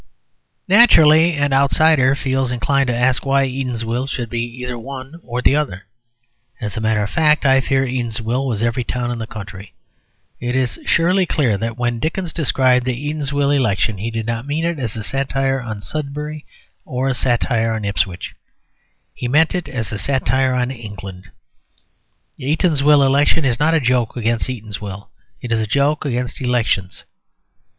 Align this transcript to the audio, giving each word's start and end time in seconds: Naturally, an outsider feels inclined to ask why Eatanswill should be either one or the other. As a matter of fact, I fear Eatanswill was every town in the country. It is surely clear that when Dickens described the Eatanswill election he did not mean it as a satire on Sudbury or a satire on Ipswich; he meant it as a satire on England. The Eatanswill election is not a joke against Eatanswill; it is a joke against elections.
Naturally, 0.67 1.35
an 1.37 1.53
outsider 1.53 2.15
feels 2.15 2.51
inclined 2.51 2.87
to 2.87 2.95
ask 2.95 3.23
why 3.23 3.45
Eatanswill 3.45 4.07
should 4.09 4.31
be 4.31 4.41
either 4.41 4.75
one 4.75 5.19
or 5.23 5.43
the 5.43 5.55
other. 5.55 5.85
As 6.59 6.75
a 6.75 6.81
matter 6.81 7.03
of 7.03 7.09
fact, 7.11 7.45
I 7.45 7.61
fear 7.61 7.85
Eatanswill 7.85 8.47
was 8.47 8.63
every 8.63 8.83
town 8.83 9.11
in 9.11 9.19
the 9.19 9.27
country. 9.27 9.73
It 10.39 10.55
is 10.55 10.79
surely 10.87 11.27
clear 11.27 11.55
that 11.59 11.77
when 11.77 11.99
Dickens 11.99 12.33
described 12.33 12.83
the 12.83 12.97
Eatanswill 12.97 13.55
election 13.55 13.99
he 13.99 14.09
did 14.09 14.25
not 14.25 14.47
mean 14.47 14.65
it 14.65 14.79
as 14.79 14.97
a 14.97 15.03
satire 15.03 15.61
on 15.61 15.81
Sudbury 15.81 16.47
or 16.83 17.07
a 17.07 17.13
satire 17.13 17.71
on 17.73 17.85
Ipswich; 17.85 18.33
he 19.13 19.27
meant 19.27 19.53
it 19.53 19.69
as 19.69 19.91
a 19.91 19.99
satire 19.99 20.55
on 20.55 20.71
England. 20.71 21.29
The 22.37 22.45
Eatanswill 22.45 23.05
election 23.05 23.45
is 23.45 23.59
not 23.59 23.75
a 23.75 23.79
joke 23.79 24.17
against 24.17 24.49
Eatanswill; 24.49 25.09
it 25.41 25.51
is 25.51 25.61
a 25.61 25.67
joke 25.67 26.05
against 26.05 26.41
elections. 26.41 27.03